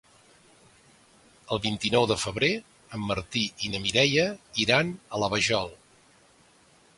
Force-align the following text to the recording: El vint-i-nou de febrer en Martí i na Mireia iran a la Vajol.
El 1.55 1.59
vint-i-nou 1.65 2.07
de 2.11 2.17
febrer 2.21 2.49
en 2.97 3.03
Martí 3.11 3.43
i 3.67 3.71
na 3.75 3.83
Mireia 3.85 4.25
iran 4.67 4.91
a 4.97 5.21
la 5.25 5.31
Vajol. 5.35 5.71